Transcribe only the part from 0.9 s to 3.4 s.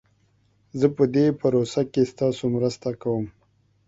په دي پروژه کښي ستاسو مرسته کووم